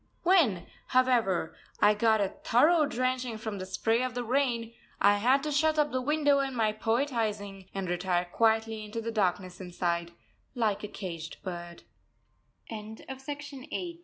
[0.23, 5.43] When, however, I got a thorough drenching from the spray of the rain, I had
[5.43, 10.13] to shut up the window and my poetising, and retire quietly into the darkness inside,
[10.55, 11.83] like a caged bird.
[12.71, 13.15] SHAZADPUR.
[13.15, 13.99] June 1891.